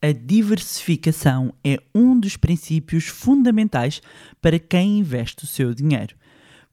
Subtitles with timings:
[0.00, 4.00] A diversificação é um dos princípios fundamentais
[4.40, 6.14] para quem investe o seu dinheiro.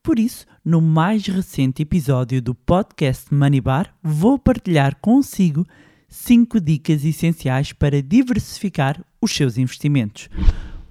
[0.03, 5.65] Por isso, no mais recente episódio do podcast Money Bar, vou partilhar consigo
[6.07, 10.29] 5 dicas essenciais para diversificar os seus investimentos.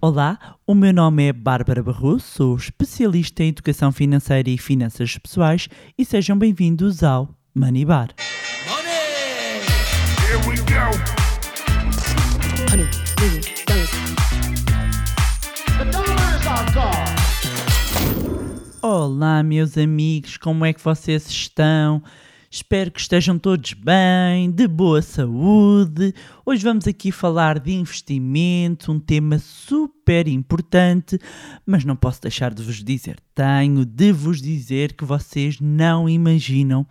[0.01, 5.69] Olá, o meu nome é Bárbara Barroso, sou especialista em educação financeira e finanças pessoais
[5.97, 8.09] e sejam bem-vindos ao Money Bar.
[10.19, 11.24] Here we go.
[19.05, 22.03] Olá, meus amigos, como é que vocês estão?
[22.51, 26.15] Espero que estejam todos bem, de boa saúde.
[26.43, 31.19] Hoje vamos aqui falar de investimento, um tema super importante,
[31.67, 36.87] mas não posso deixar de vos dizer, tenho de vos dizer que vocês não imaginam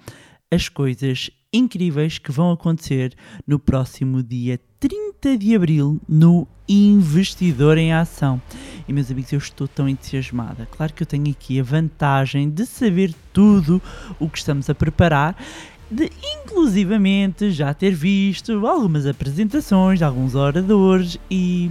[0.52, 3.14] as coisas incríveis que vão acontecer
[3.46, 8.42] no próximo dia 30 de abril no Investidor em Ação.
[8.88, 10.68] E meus amigos, eu estou tão entusiasmada.
[10.72, 13.82] Claro que eu tenho aqui a vantagem de saber tudo
[14.20, 15.38] o que estamos a preparar,
[15.90, 16.10] de
[16.42, 21.70] inclusivamente já ter visto algumas apresentações de alguns oradores e,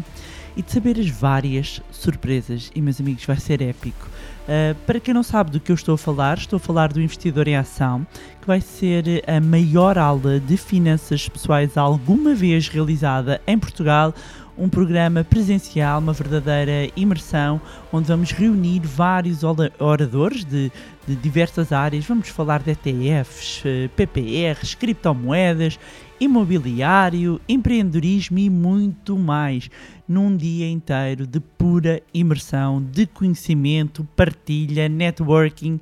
[0.57, 2.71] e de saber as várias surpresas.
[2.75, 4.12] E meus amigos, vai ser épico.
[4.43, 7.01] Uh, para quem não sabe do que eu estou a falar, estou a falar do
[7.01, 8.05] Investidor em Ação,
[8.41, 14.13] que vai ser a maior aula de finanças pessoais alguma vez realizada em Portugal.
[14.59, 20.71] Um programa presencial, uma verdadeira imersão, onde vamos reunir vários ora- oradores de,
[21.07, 22.05] de diversas áreas.
[22.05, 25.79] Vamos falar de ETFs, eh, PPRs, criptomoedas,
[26.23, 29.69] imobiliário, empreendedorismo e muito mais.
[30.07, 35.81] Num dia inteiro de pura imersão, de conhecimento, partilha, networking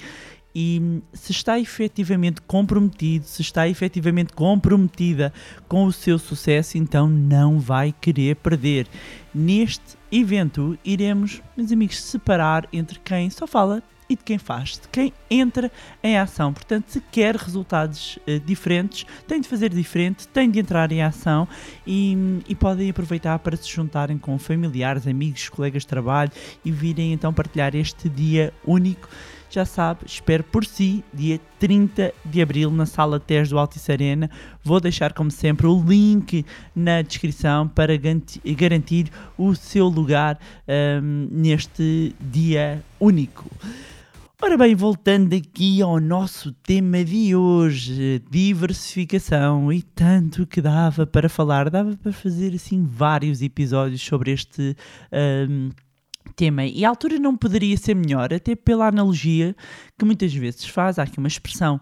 [0.55, 5.33] e se está efetivamente comprometido, se está efetivamente comprometida
[5.69, 8.87] com o seu sucesso, então não vai querer perder.
[9.35, 14.89] Neste evento, iremos, meus amigos, separar entre quem só fala e de quem faz, de
[14.89, 15.71] quem entra
[16.03, 16.53] em ação.
[16.53, 21.47] Portanto, se quer resultados eh, diferentes, tem de fazer diferente, tem de entrar em ação
[21.87, 26.33] e, e podem aproveitar para se juntarem com familiares, amigos, colegas de trabalho
[26.65, 29.09] e virem então partilhar este dia único
[29.51, 34.31] já sabe, espero por si, dia 30 de Abril, na Sala TES do Altice Arena.
[34.63, 41.27] Vou deixar, como sempre, o link na descrição para garanti- garantir o seu lugar ahm,
[41.33, 43.51] neste dia único.
[44.43, 51.29] Ora bem, voltando aqui ao nosso tema de hoje, diversificação e tanto que dava para
[51.29, 54.75] falar, dava para fazer assim vários episódios sobre este
[55.13, 55.69] ahm,
[56.31, 59.55] tema e a altura não poderia ser melhor, até pela analogia
[59.99, 60.99] que muitas vezes faz.
[60.99, 61.81] Há aqui uma expressão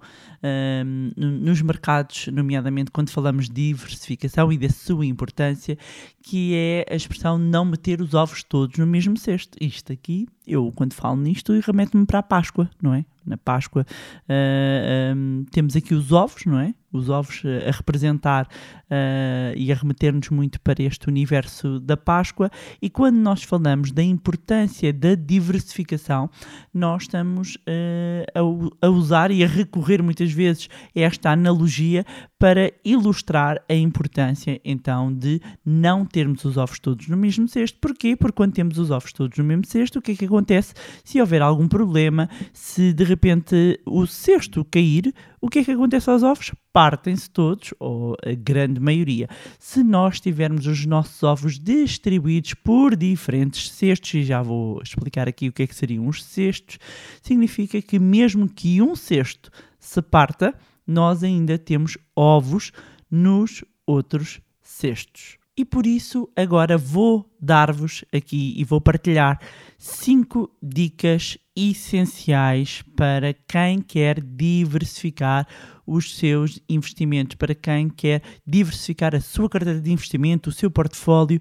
[1.16, 5.76] no- nos mercados, nomeadamente quando falamos de diversificação e da sua importância,
[6.22, 9.56] que é a expressão não meter os ovos todos no mesmo cesto.
[9.60, 13.04] Isto aqui, eu quando falo nisto, remeto-me para a Páscoa, não é?
[13.26, 13.84] Na Páscoa
[14.28, 16.74] ah, ahm, temos aqui os ovos, não é?
[16.92, 18.48] Os ovos a representar
[18.90, 22.50] ah, e a remeter-nos muito para este universo da Páscoa.
[22.80, 26.30] E quando nós falamos da importância da diversificação,
[26.72, 32.04] nós estamos eh, a, a usar e a recorrer muitas vezes a esta analogia
[32.38, 37.78] para ilustrar a importância então de não termos os ovos todos no mesmo cesto.
[37.80, 38.16] Porquê?
[38.16, 40.72] Porque quando temos os ovos todos no mesmo cesto, o que é que acontece?
[41.04, 46.10] Se houver algum problema, se de repente o cesto cair, o que é que acontece
[46.10, 46.52] aos ovos?
[46.72, 49.28] Partem-se todos, ou a grande maioria.
[49.58, 55.48] Se nós tivermos os nossos ovos distribuídos por diferentes cestos, e já vou explicar aqui
[55.48, 56.78] o que é que seriam os cestos,
[57.22, 60.54] significa que mesmo que um cesto se parta,
[60.86, 62.72] nós ainda temos ovos
[63.10, 65.38] nos outros cestos.
[65.58, 69.40] E por isso agora vou dar-vos aqui e vou partilhar
[69.76, 75.48] cinco dicas essenciais para quem quer diversificar
[75.84, 81.40] os seus investimentos, para quem quer diversificar a sua carteira de investimento, o seu portfólio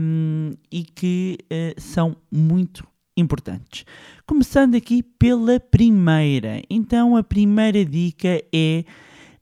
[0.00, 2.84] hum, e que eh, são muito
[3.16, 3.84] importantes.
[4.26, 6.60] Começando aqui pela primeira.
[6.68, 8.84] Então, a primeira dica é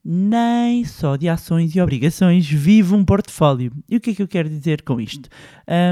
[0.05, 3.73] nem só de ações e obrigações vive um portfólio.
[3.89, 5.29] E o que é que eu quero dizer com isto?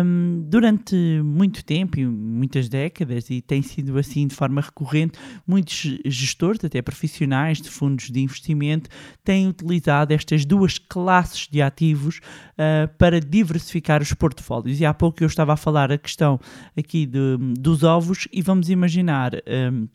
[0.05, 5.17] Hum, durante muito tempo e muitas décadas, e tem sido assim de forma recorrente,
[5.47, 8.91] muitos gestores, até profissionais de fundos de investimento,
[9.23, 12.21] têm utilizado estas duas classes de ativos
[12.59, 14.81] ah, para diversificar os portfólios.
[14.81, 16.41] E há pouco eu estava a falar a questão
[16.77, 19.35] aqui de- dos ovos, e vamos imaginar.
[19.73, 19.87] hum,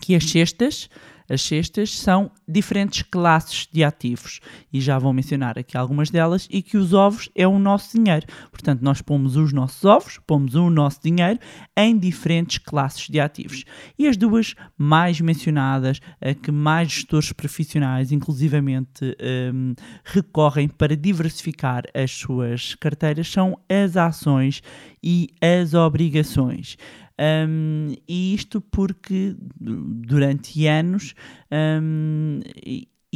[0.00, 0.88] que as cestas
[1.28, 4.40] As cestas são diferentes classes de ativos
[4.72, 8.26] e já vou mencionar aqui algumas delas e que os ovos é o nosso dinheiro.
[8.50, 11.38] Portanto, nós pomos os nossos ovos, pomos o nosso dinheiro
[11.76, 13.64] em diferentes classes de ativos.
[13.98, 19.16] E as duas mais mencionadas, a que mais gestores profissionais, inclusivamente,
[19.52, 19.74] hum,
[20.04, 24.62] recorrem para diversificar as suas carteiras, são as ações
[25.02, 26.76] e as obrigações.
[27.20, 31.14] Um, e isto porque durante anos,
[31.50, 32.40] um,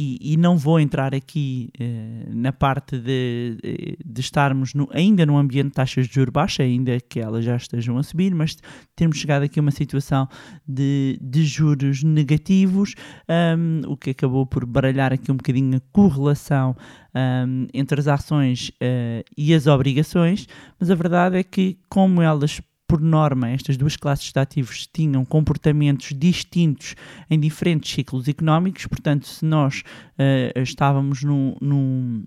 [0.01, 5.37] e, e não vou entrar aqui uh, na parte de, de estarmos no, ainda num
[5.37, 8.55] ambiente de taxas de juros baixas, ainda que elas já estejam a subir, mas
[8.95, 10.25] termos chegado aqui a uma situação
[10.65, 12.95] de, de juros negativos,
[13.57, 16.77] um, o que acabou por baralhar aqui um bocadinho a correlação
[17.13, 20.47] um, entre as ações uh, e as obrigações,
[20.79, 25.23] mas a verdade é que, como elas por norma, estas duas classes de ativos tinham
[25.23, 26.95] comportamentos distintos
[27.29, 29.83] em diferentes ciclos económicos, portanto, se nós
[30.17, 32.23] uh, estávamos num, num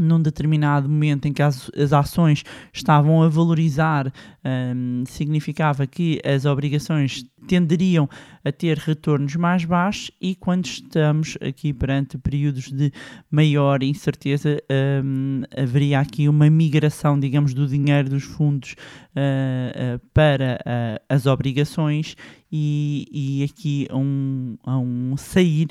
[0.00, 4.12] num determinado momento em que as, as ações estavam a valorizar,
[4.44, 8.08] um, significava que as obrigações tenderiam
[8.44, 12.92] a ter retornos mais baixos e quando estamos aqui perante períodos de
[13.30, 14.62] maior incerteza,
[15.04, 18.72] um, haveria aqui uma migração, digamos, do dinheiro dos fundos
[19.16, 22.16] uh, uh, para uh, as obrigações
[22.52, 25.68] e, e aqui um, um sair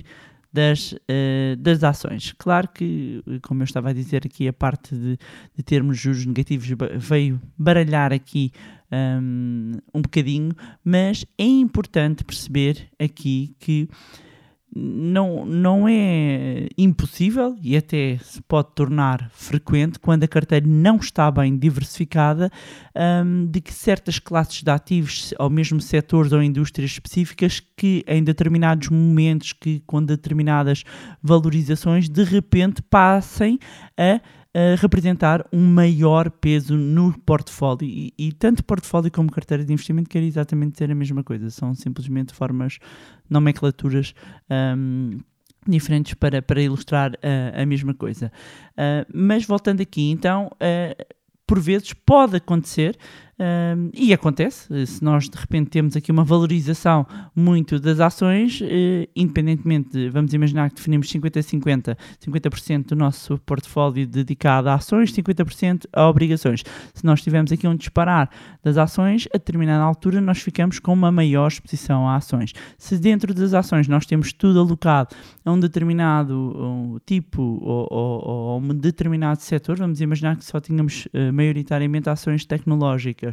[0.51, 2.33] das, uh, das ações.
[2.37, 5.17] Claro que, como eu estava a dizer aqui, a parte de,
[5.55, 6.67] de termos juros negativos
[6.97, 8.51] veio baralhar aqui
[8.91, 10.51] um, um bocadinho,
[10.83, 13.87] mas é importante perceber aqui que
[14.75, 21.29] não, não é impossível e até se pode tornar frequente quando a carteira não está
[21.31, 22.51] bem diversificada
[23.25, 28.23] um, de que certas classes de ativos ou mesmo setores ou indústrias específicas que em
[28.23, 30.83] determinados momentos que com determinadas
[31.21, 33.57] valorizações de repente passem
[33.97, 34.21] a
[34.53, 37.87] a representar um maior peso no portfólio.
[37.87, 41.73] E, e, tanto portfólio como carteira de investimento quer exatamente dizer a mesma coisa, são
[41.73, 42.79] simplesmente formas,
[43.29, 44.13] nomenclaturas.
[44.49, 45.19] Um,
[45.67, 48.31] diferentes para, para ilustrar uh, a mesma coisa.
[48.71, 51.15] Uh, mas voltando aqui, então, uh,
[51.45, 52.97] por vezes pode acontecer
[53.41, 58.65] um, e acontece, se nós de repente temos aqui uma valorização muito das ações, uh,
[59.15, 65.85] independentemente de, vamos imaginar que definimos 50-50, 50%, do nosso portfólio dedicado a ações, 50%
[65.93, 66.63] a obrigações.
[66.93, 68.29] Se nós tivermos aqui um disparar
[68.61, 72.51] das ações, a determinada altura nós ficamos com uma maior exposição a ações.
[72.77, 75.15] Se dentro das ações nós temos tudo alocado
[75.45, 81.05] a um determinado tipo ou, ou, ou, um determinado setor, vamos imaginar que só tínhamos
[81.05, 83.28] uh, maioritariamente ações tecnológicas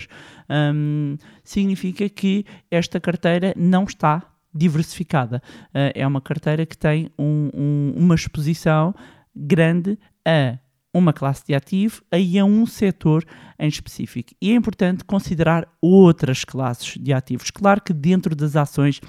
[0.51, 4.23] um, significa que esta carteira não está
[4.55, 5.43] diversificada.
[5.69, 8.95] Uh, é uma carteira que tem um, um, uma exposição
[9.35, 10.59] grande a
[10.93, 13.23] uma classe de ativo e a um setor
[13.59, 14.33] em específico.
[14.41, 17.51] E é importante considerar outras classes de ativos.
[17.51, 19.01] Claro que dentro das ações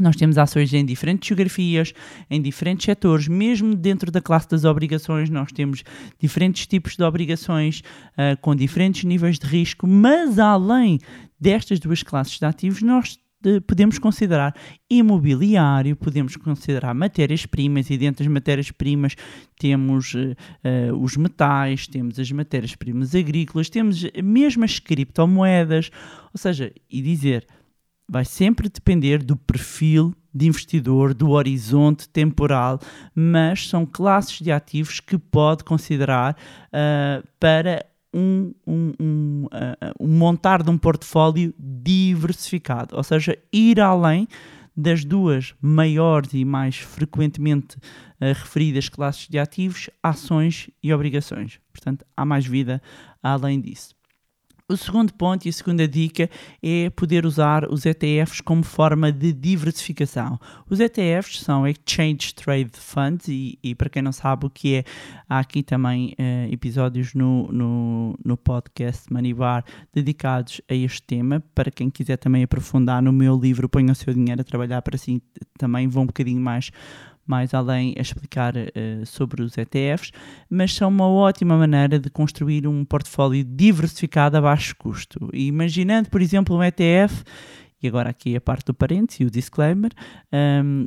[0.00, 1.92] nós temos ações em diferentes geografias,
[2.30, 5.84] em diferentes setores, mesmo dentro da classe das obrigações, nós temos
[6.18, 10.98] diferentes tipos de obrigações uh, com diferentes níveis de risco, mas além
[11.38, 14.54] destas duas classes de ativos, nós de, podemos considerar
[14.88, 19.14] imobiliário, podemos considerar matérias-primas e dentro das matérias-primas
[19.58, 25.90] temos uh, os metais, temos as matérias-primas agrícolas, temos mesmo as criptomoedas,
[26.32, 27.46] ou seja, e dizer
[28.12, 32.78] vai sempre depender do perfil de investidor, do horizonte temporal,
[33.14, 40.08] mas são classes de ativos que pode considerar uh, para um, um, um, uh, um,
[40.08, 44.28] montar de um portfólio diversificado, ou seja, ir além
[44.76, 47.80] das duas maiores e mais frequentemente uh,
[48.20, 51.58] referidas classes de ativos, ações e obrigações.
[51.72, 52.82] Portanto, há mais vida
[53.22, 53.94] além disso.
[54.68, 56.30] O segundo ponto e a segunda dica
[56.62, 60.38] é poder usar os ETFs como forma de diversificação.
[60.70, 64.84] Os ETFs são Exchange Trade Funds e, e para quem não sabe o que é,
[65.28, 71.42] há aqui também uh, episódios no, no, no podcast Manibar dedicados a este tema.
[71.54, 74.96] Para quem quiser também aprofundar no meu livro Ponha o seu dinheiro a trabalhar para
[74.96, 75.22] si,
[75.58, 76.70] também vão um bocadinho mais
[77.26, 80.10] mais além a explicar uh, sobre os ETFs,
[80.48, 85.30] mas são uma ótima maneira de construir um portfólio diversificado a baixo custo.
[85.32, 87.22] E imaginando, por exemplo, um ETF,
[87.82, 89.90] e agora aqui a parte do parênteses e o disclaimer,
[90.32, 90.86] um,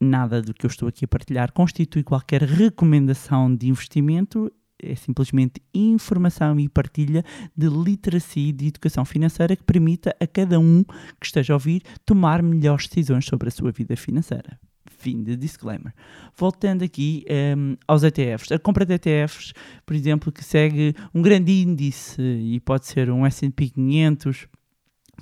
[0.00, 5.60] nada do que eu estou aqui a partilhar constitui qualquer recomendação de investimento, é simplesmente
[5.74, 7.24] informação e partilha
[7.56, 11.82] de literacia e de educação financeira que permita a cada um que esteja a ouvir
[12.06, 14.58] tomar melhores decisões sobre a sua vida financeira.
[14.98, 15.94] Fim de disclaimer.
[16.36, 17.24] Voltando aqui
[17.56, 18.50] um, aos ETFs.
[18.50, 19.52] A compra de ETFs,
[19.86, 24.48] por exemplo, que segue um grande índice e pode ser um S&P 500,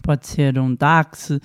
[0.02, 1.40] pode ser um DAX, uh,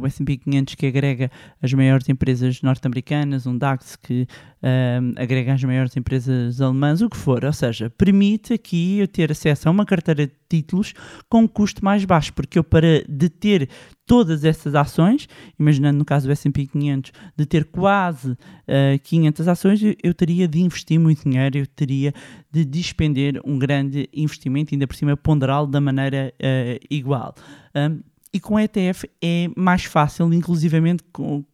[0.00, 4.22] o S&P 500 que agrega as maiores empresas norte-americanas, um DAX que
[4.62, 7.44] uh, agrega as maiores empresas alemãs, o que for.
[7.44, 10.94] Ou seja, permite aqui eu ter acesso a uma carteira de títulos
[11.28, 13.68] com um custo mais baixo, porque eu para deter
[14.06, 19.82] todas essas ações, imaginando no caso do S&P 500, de ter quase uh, 500 ações,
[19.82, 22.12] eu, eu, teria de investir muito dinheiro, eu teria
[22.50, 27.34] de despender um grande investimento, ainda por cima ponderá-lo da maneira uh, igual.
[27.74, 28.00] Um,
[28.32, 31.44] e com ETF é mais fácil, inclusivamente, com,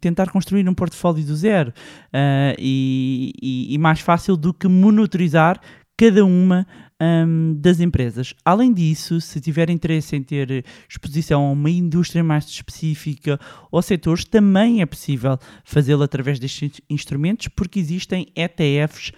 [0.00, 5.60] tentar construir um portfólio do zero uh, e, e, e, mais fácil do que monitorizar
[5.96, 6.66] cada uma
[7.02, 8.34] um, das empresas.
[8.44, 13.40] Além disso, se tiver interesse em ter exposição a uma indústria mais específica
[13.70, 19.12] ou setores, também é possível fazê-lo através destes instrumentos, porque existem ETFs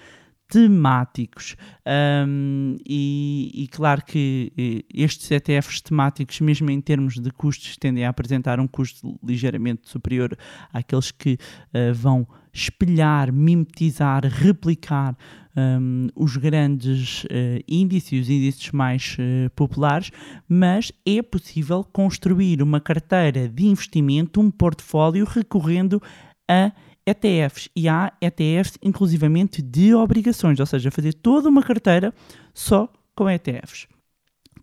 [0.48, 1.56] temáticos.
[2.26, 8.04] Um, e, e, claro que eh, estes ETFs temáticos, mesmo em termos de custos, tendem
[8.04, 10.36] a apresentar um custo ligeiramente superior
[10.72, 15.16] àqueles que uh, vão espelhar, mimetizar, replicar
[15.56, 17.28] um, os grandes uh,
[17.68, 20.10] índices, os índices mais uh, populares,
[20.48, 26.02] mas é possível construir uma carteira de investimento, um portfólio recorrendo
[26.48, 26.72] a
[27.06, 32.12] ETFs e há ETFs inclusivamente de obrigações, ou seja, fazer toda uma carteira
[32.52, 33.86] só com ETFs.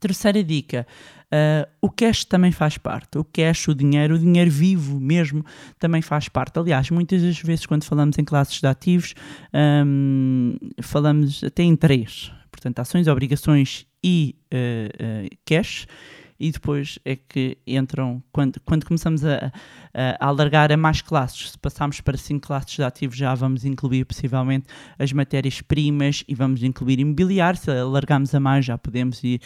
[0.02, 0.88] Terceira dica:
[1.32, 3.20] uh, o cash também faz parte.
[3.20, 5.46] O cash, o dinheiro, o dinheiro vivo mesmo
[5.78, 6.58] também faz parte.
[6.58, 9.14] Aliás, muitas das vezes, quando falamos em classes de ativos,
[9.86, 15.86] um, falamos até em três: portanto, ações, obrigações e uh, uh, cash
[16.42, 19.54] e depois é que entram, quando, quando começamos a,
[19.94, 24.06] a, alargar a mais classes, se passarmos para cinco classes de ativos, já vamos incluir
[24.06, 24.66] possivelmente
[24.98, 27.60] as matérias-primas e vamos incluir imobiliário.
[27.60, 29.40] Se alargarmos a mais, já podemos ir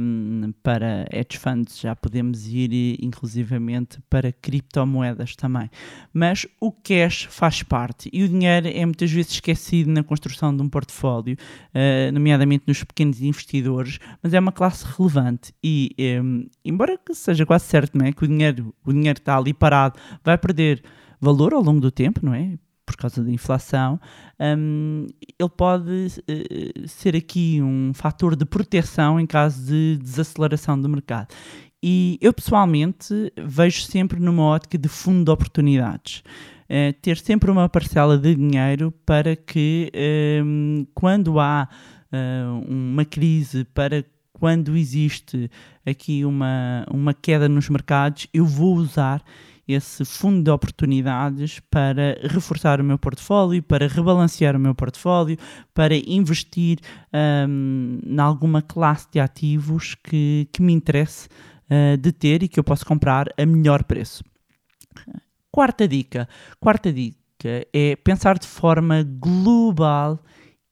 [0.00, 5.70] um, para hedge funds, já podemos ir inclusivamente para criptomoedas também.
[6.14, 10.62] Mas o cash faz parte e o dinheiro é muitas vezes esquecido na construção de
[10.62, 11.36] um portfólio,
[11.74, 15.94] uh, nomeadamente nos pequenos investidores, mas é uma classe relevante e
[16.64, 18.12] embora seja quase certo não é?
[18.12, 20.82] que o dinheiro, o dinheiro está ali parado, vai perder
[21.20, 22.58] valor ao longo do tempo, não é?
[22.84, 23.98] Por causa da inflação,
[24.58, 25.06] um,
[25.38, 31.28] ele pode uh, ser aqui um fator de proteção em caso de desaceleração do mercado.
[31.82, 36.22] E eu pessoalmente vejo sempre numa ótica de fundo de oportunidades.
[36.64, 39.90] Uh, ter sempre uma parcela de dinheiro para que,
[40.44, 41.68] um, quando há
[42.12, 44.04] uh, uma crise, para
[44.42, 45.48] quando existe
[45.86, 49.22] aqui uma, uma queda nos mercados, eu vou usar
[49.68, 55.38] esse fundo de oportunidades para reforçar o meu portfólio, para rebalancear o meu portfólio,
[55.72, 56.80] para investir
[57.48, 61.28] um, em alguma classe de ativos que, que me interesse
[61.70, 64.24] uh, de ter e que eu posso comprar a melhor preço.
[65.52, 66.28] Quarta dica.
[66.58, 70.18] Quarta dica é pensar de forma global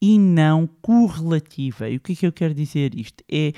[0.00, 1.88] e não correlativa.
[1.88, 3.22] E o que é que eu quero dizer isto?
[3.30, 3.52] É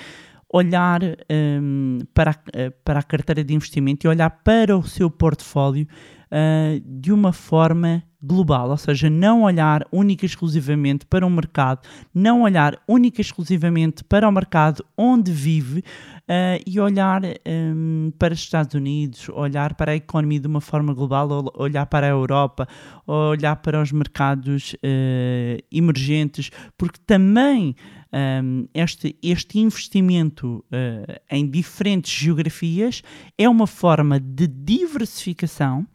[0.52, 5.86] olhar um, para, a, para a carteira de investimento e olhar para o seu portfólio
[6.30, 11.80] uh, de uma forma global, ou seja, não olhar única e exclusivamente para um mercado,
[12.14, 15.82] não olhar única e exclusivamente para o mercado onde vive
[16.28, 20.92] uh, e olhar um, para os Estados Unidos, olhar para a economia de uma forma
[20.92, 22.66] global, olhar para a Europa,
[23.06, 27.74] olhar para os mercados uh, emergentes, porque também
[28.12, 33.02] um, este, este investimento uh, em diferentes geografias
[33.38, 35.86] é uma forma de diversificação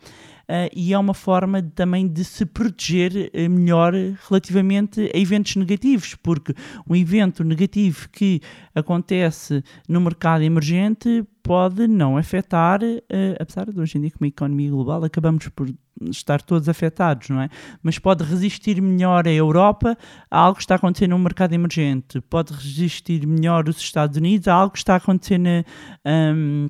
[0.49, 3.93] uh, e é uma forma também de se proteger uh, melhor
[4.27, 6.53] relativamente a eventos negativos, porque
[6.89, 8.41] um evento negativo que
[8.73, 14.27] acontece no mercado emergente pode não afetar, uh, apesar de hoje em dia, com uma
[14.27, 15.69] economia global, acabamos por
[16.11, 17.49] estar todos afetados, não é?
[17.81, 19.97] Mas pode resistir melhor a Europa
[20.29, 24.53] a algo que está acontecendo no mercado emergente, pode resistir melhor os Estados Unidos a
[24.53, 25.63] algo que está acontecendo na,
[26.05, 26.67] um,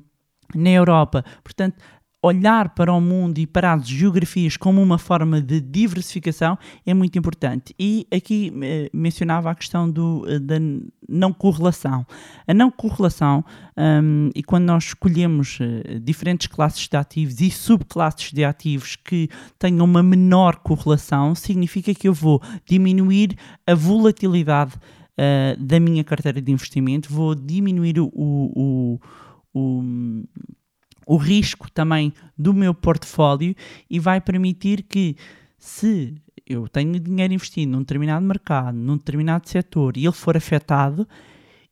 [0.54, 1.24] na Europa.
[1.42, 1.76] Portanto,
[2.28, 7.18] olhar para o mundo e para as geografias como uma forma de diversificação é muito
[7.18, 7.74] importante.
[7.78, 10.56] E aqui eh, mencionava a questão do, eh, da
[11.08, 12.06] não correlação.
[12.46, 13.44] A não correlação,
[13.76, 19.28] um, e quando nós escolhemos uh, diferentes classes de ativos e subclasses de ativos que
[19.58, 26.42] tenham uma menor correlação, significa que eu vou diminuir a volatilidade uh, da minha carteira
[26.42, 29.00] de investimento, vou diminuir o, o, o
[29.58, 29.82] o
[31.16, 33.54] risco também do meu portfólio
[33.88, 35.16] e vai permitir que,
[35.58, 36.14] se
[36.46, 41.06] eu tenho dinheiro investido num determinado mercado, num determinado setor e ele for afetado,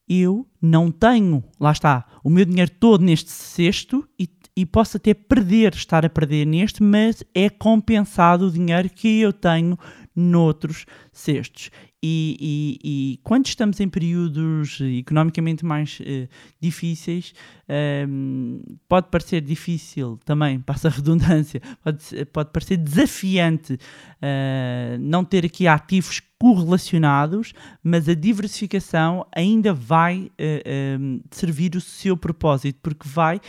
[0.08, 5.14] eu não tenho, lá está, o meu dinheiro todo neste cesto e, e posso até
[5.14, 9.78] perder, estar a perder neste, mas é compensado o dinheiro que eu tenho
[10.16, 11.70] noutros cestos.
[12.02, 16.28] E, e- e quando estamos em períodos economicamente mais eh,
[16.61, 17.32] difíceis,
[17.68, 23.78] ehm, pode parecer difícil também, passa a redundância, pode, pode parecer desafiante
[24.23, 31.80] eh, não ter aqui ativos correlacionados, mas a diversificação ainda vai eh, ehm, servir o
[31.80, 33.40] seu propósito, porque vai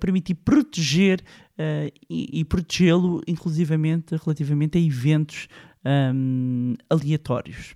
[0.00, 1.22] permitir proteger
[2.08, 5.48] e, e protegê-lo, inclusivamente relativamente a eventos
[6.14, 7.74] hum, aleatórios.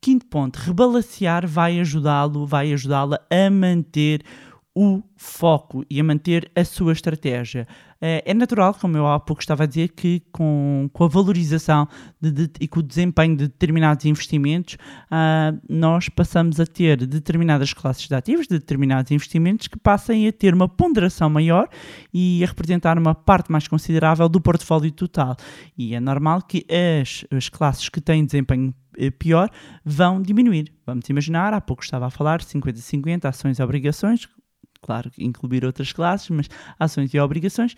[0.00, 4.22] Quinto ponto, rebalancear vai ajudá-lo, vai ajudá-la a manter
[4.74, 7.66] o foco e a manter a sua estratégia.
[8.00, 11.88] Eh, É natural, como eu há pouco estava a dizer, que com, com a valorização
[12.20, 14.76] de- de- e com o desempenho de determinados investimentos,
[15.10, 20.32] ah, nós passamos a ter determinadas classes de ativos, de determinados investimentos que passem a
[20.32, 21.68] ter uma ponderação maior
[22.14, 25.36] e a representar uma parte mais considerável do portfólio total.
[25.76, 26.64] E é normal que
[27.02, 29.50] as, as classes que têm desempenho eh, pior
[29.84, 30.72] vão diminuir.
[30.86, 34.26] Vamos imaginar, há pouco estava a falar 50-50, ações e obrigações,
[34.82, 37.74] claro, incluir outras classes, mas ações e obrigações.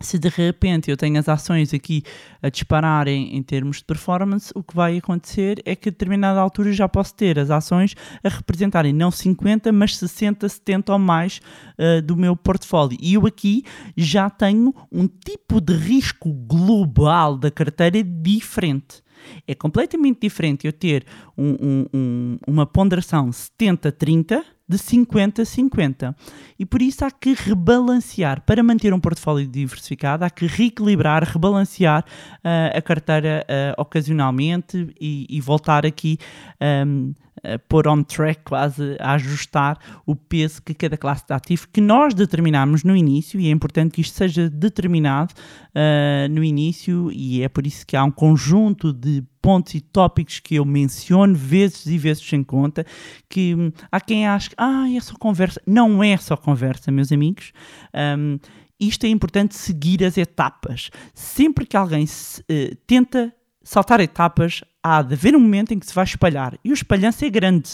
[0.00, 2.04] Se de repente eu tenho as ações aqui
[2.40, 6.72] a dispararem em termos de performance, o que vai acontecer é que a determinada altura
[6.72, 11.40] já posso ter as ações a representarem não 50, mas 60, 70 ou mais
[11.76, 12.96] uh, do meu portfólio.
[13.02, 13.64] E eu aqui
[13.96, 19.02] já tenho um tipo de risco global da carteira diferente.
[19.48, 21.04] É completamente diferente eu ter
[21.36, 26.14] um- um- um- uma ponderação 70-30 de 50-50.
[26.58, 28.42] E por isso há que rebalancear.
[28.42, 32.04] Para manter um portfólio diversificado, há que reequilibrar, rebalancear
[32.44, 36.18] ah, a carteira ah, ocasionalmente e, e voltar aqui
[36.60, 41.68] ahm, a pôr on track, quase a ajustar o peso que cada classe de ativo
[41.72, 45.34] que nós determinamos no início, e é importante que isto seja determinado
[45.74, 50.40] ah, no início, e é por isso que há um conjunto de pontos e tópicos
[50.40, 52.84] que eu menciono vezes e vezes sem conta,
[53.28, 55.60] que hum, há quem ache que ah, é só conversa.
[55.66, 57.52] Não é só conversa, meus amigos.
[57.94, 58.38] Hum,
[58.80, 60.90] isto é importante seguir as etapas.
[61.12, 63.34] Sempre que alguém se, eh, tenta
[63.68, 66.58] saltar etapas, há de haver um momento em que se vai espalhar.
[66.64, 67.68] E o espalhanço é grande.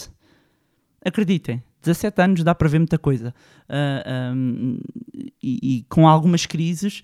[1.03, 1.63] Acreditem.
[1.81, 3.33] 17 anos dá para ver muita coisa.
[3.69, 4.77] Ah, hum,
[5.41, 7.01] e, e com algumas crises,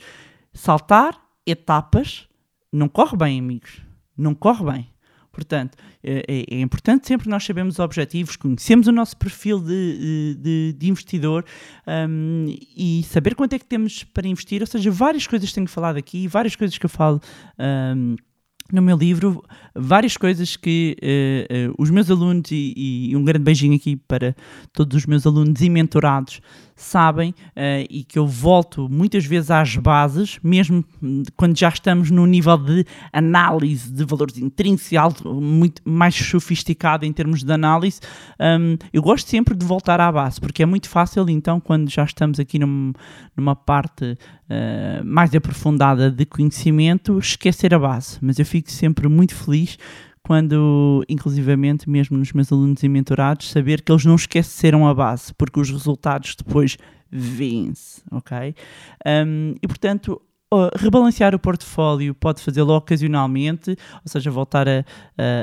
[0.53, 2.27] saltar etapas
[2.73, 3.81] não corre bem, amigos.
[4.17, 4.89] Não corre bem.
[5.31, 10.35] Portanto, é, é- é importante sempre nós sabermos os objetivos, conhecemos o nosso perfil de,
[10.37, 11.45] de- de investidor
[12.09, 14.59] hum, e saber quanto é que temos para investir.
[14.61, 17.21] Ou seja, várias coisas que tenho falado aqui, várias coisas que eu falo
[17.95, 18.17] hum,
[18.73, 19.43] no meu livro,
[19.75, 22.73] várias coisas que eh, eh, os meus alunos, e,
[23.09, 24.35] e um grande beijinho aqui para
[24.73, 26.41] todos os meus alunos e mentorados,
[26.83, 30.83] sabem eh, e que eu volto muitas vezes às bases, mesmo
[31.35, 37.43] quando já estamos num nível de análise de valores intrínsecos, muito mais sofisticado em termos
[37.43, 37.99] de análise,
[38.39, 42.03] hum, eu gosto sempre de voltar à base, porque é muito fácil, então, quando já
[42.03, 42.93] estamos aqui num-
[43.35, 44.17] numa parte
[44.49, 48.17] eh, mais aprofundada de conhecimento, esquecer a base.
[48.21, 49.77] Mas eu fico sempre muito feliz
[50.23, 55.33] quando, inclusivamente, mesmo nos meus alunos e mentorados, saber que eles não esqueceram a base,
[55.35, 56.77] porque os resultados depois
[57.11, 58.55] vêm-se, ok?
[59.05, 60.21] Um, e, portanto,
[60.75, 64.83] rebalancear o portfólio pode fazê-lo ocasionalmente, ou seja, voltar a, a-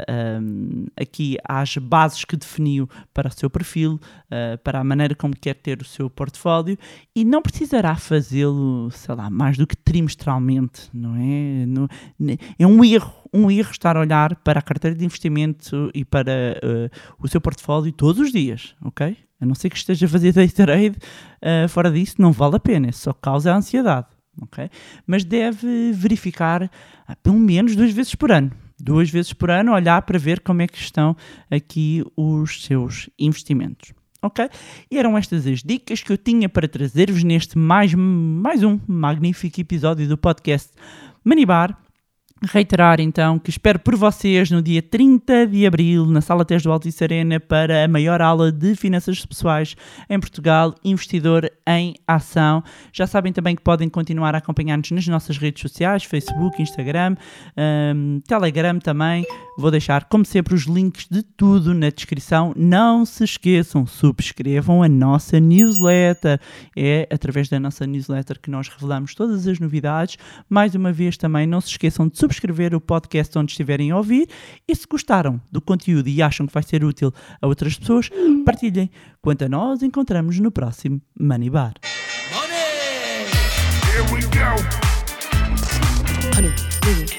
[0.07, 5.35] a- aqui às bases que definiu para o seu perfil, uh, para a maneira como
[5.35, 6.77] quer ter o seu portfólio
[7.17, 12.37] e não precisará fazê-lo, sei lá, mais do que trimestralmente, não é?
[12.59, 16.59] É um erro, um erro estar a olhar para a carteira de investimento e para
[16.63, 19.17] uh, o seu portfólio todos os dias, ok?
[19.41, 20.97] A não ser que esteja a fazer day trade,
[21.43, 24.07] uh, fora disso não vale a pena, isso só causa ansiedade,
[24.41, 24.69] ok?
[25.07, 26.71] Mas deve verificar
[27.07, 28.51] ah, pelo menos duas vezes por ano.
[28.81, 31.17] Duas vezes por ano, olhar para ver como é que estão
[31.51, 33.93] aqui os seus investimentos.
[34.21, 34.49] Ok?
[34.91, 39.61] E eram estas as dicas que eu tinha para trazer-vos neste mais, mais um magnífico
[39.61, 40.73] episódio do podcast
[41.25, 41.79] Manibar.
[42.43, 46.73] Reiterar então que espero por vocês no dia 30 de abril na Sala Tejo do
[46.73, 49.75] Altice Arena para a maior aula de finanças pessoais
[50.09, 52.63] em Portugal, Investidor em Ação.
[52.93, 57.17] Já sabem também que podem continuar a acompanhar-nos nas nossas redes sociais, Facebook, Instagram,
[57.57, 59.27] hum, Telegram também.
[59.59, 62.53] Vou deixar, como sempre, os links de tudo na descrição.
[62.57, 66.41] Não se esqueçam, subscrevam a nossa newsletter.
[66.77, 70.17] É através da nossa newsletter que nós revelamos todas as novidades.
[70.49, 73.97] Mais uma vez também, não se esqueçam de subscrever subscrever o podcast onde estiverem a
[73.97, 74.29] ouvir
[74.67, 78.11] e se gostaram do conteúdo e acham que vai ser útil a outras pessoas,
[78.45, 78.91] partilhem.
[79.23, 81.75] Quanto a nós, encontramos no próximo Money Bar.
[82.33, 82.59] Money!
[83.91, 84.55] Here we go.
[86.37, 87.18] Honey,